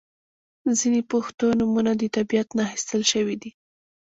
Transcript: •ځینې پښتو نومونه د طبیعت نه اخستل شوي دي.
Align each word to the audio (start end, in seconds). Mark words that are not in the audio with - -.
•ځینې 0.79 1.01
پښتو 1.11 1.45
نومونه 1.59 1.91
د 1.97 2.03
طبیعت 2.15 2.47
نه 2.57 2.63
اخستل 2.71 3.01
شوي 3.11 3.35
دي. 3.41 3.51